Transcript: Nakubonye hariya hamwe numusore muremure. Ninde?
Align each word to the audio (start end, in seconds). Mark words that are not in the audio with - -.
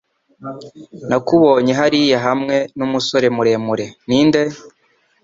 Nakubonye 1.09 1.71
hariya 1.79 2.17
hamwe 2.27 2.55
numusore 2.77 3.27
muremure. 3.35 3.85
Ninde? 4.07 4.41